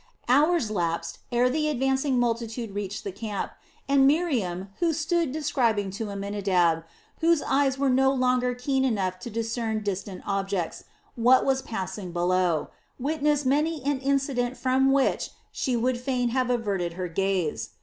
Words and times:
Hours 0.27 0.71
elapsed 0.71 1.19
ere 1.31 1.47
the 1.47 1.69
advancing 1.69 2.19
multitude 2.19 2.71
reached 2.73 3.03
the 3.03 3.11
camp, 3.11 3.51
and 3.87 4.07
Miriam 4.07 4.69
who 4.79 4.93
stood 4.93 5.31
describing 5.31 5.91
to 5.91 6.09
Amminadab, 6.09 6.83
whose 7.19 7.43
eyes 7.43 7.77
were 7.77 7.87
no 7.87 8.11
longer 8.11 8.55
keen 8.55 8.83
enough 8.83 9.19
to 9.19 9.29
discern 9.29 9.83
distant 9.83 10.23
objects, 10.25 10.85
what 11.15 11.45
was 11.45 11.61
passing 11.61 12.11
below, 12.11 12.69
witnessed 12.99 13.45
many 13.45 13.79
an 13.83 13.99
incident 13.99 14.57
from 14.57 14.91
which 14.91 15.29
she 15.51 15.77
would 15.77 15.99
fain 15.99 16.29
have 16.29 16.49
averted 16.49 16.93
her 16.93 17.07
gaze. 17.07 17.69